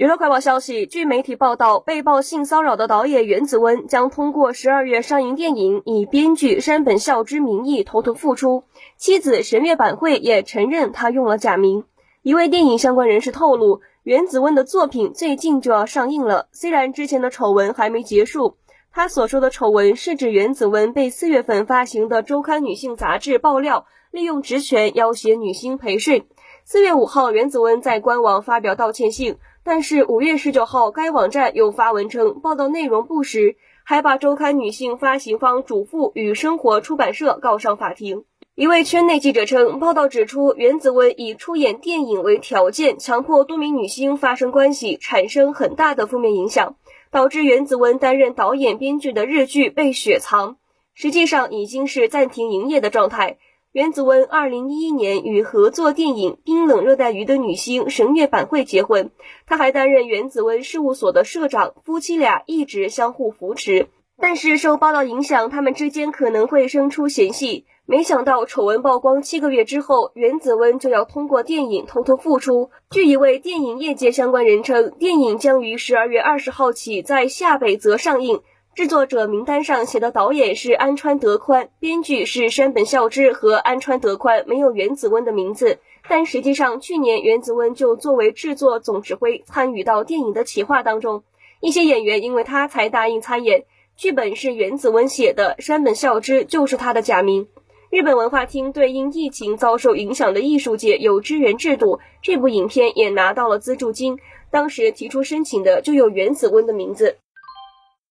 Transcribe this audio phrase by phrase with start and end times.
[0.00, 8.64] 娱乐快报消息，据媒体报道，被曝性骚扰的导演袁子温将通过十二月上映电影，以编剧山本孝之名义偷偷复出。
[8.96, 11.84] 妻子神月板惠也承认他用了假名。
[12.22, 16.48] 一位电影相关人士透露，袁子温的作品最近就要上映了。
[16.50, 18.56] 虽然之前的丑闻还没结束，
[18.94, 26.26] 他所说的丑闻是指袁子温被四月份发行的周刊女性杂志爆料利用职权要挟女星陪睡。
[26.64, 29.36] 四月五号，袁子温在官网发表道歉信。
[29.62, 38.24] 但是五月十九号，该网站又发文称报道内容不实，还把周刊女性发行方主妇与生活出版社告上法庭。
[38.54, 46.76] 一位圈内记者称，报道指出袁子温以出演电影为条件，强迫多名女星发生关系，产生很大的负面影响，
[47.10, 50.56] 导致袁子温担任导演编剧的日剧被雪藏，
[50.94, 53.38] 实际上已经是暂停营业的状态。
[53.72, 59.12] 袁子温二零一一年与合作电影《冰冷热带鱼》的女星神月板惠结婚，
[59.46, 63.86] 他还担任袁子温事务所的社长，夫妻俩一直相互扶持。
[64.18, 67.64] 但是受报道影响，他们之间可能会生出嫌隙。
[67.86, 72.70] 没想到丑闻曝光七个月之后，袁子温就要通过电影偷偷复出。
[72.90, 78.40] 据一位电影业界相关人称，电影将于十二月二十号起在下北泽上映。
[78.76, 85.80] 制作者名单上写的导演是安川德宽，编剧是山本孝之和安川德宽，没有原子温的名字。
[86.08, 91.24] 但实际上，去年原子温就作为制作总指挥参与到电影的企划当中，
[91.60, 93.64] 一些演员因为他才答应参演。
[93.96, 97.48] 剧本是原子温写的，山本孝之就是他的假名。
[97.90, 104.20] 日本文化厅对因疫情遭受影响的艺术界有支援制度，这部影片也拿到了资助金。
[104.50, 107.18] 当时提出申请的就有原子温的名字。